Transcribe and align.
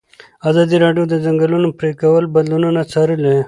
ازادي 0.49 0.75
راډیو 0.85 1.03
د 1.07 1.09
د 1.11 1.15
ځنګلونو 1.25 1.67
پرېکول 1.79 2.23
بدلونونه 2.35 2.81
څارلي. 2.91 3.37